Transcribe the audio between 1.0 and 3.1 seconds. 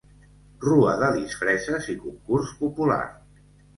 de disfresses i concurs popular.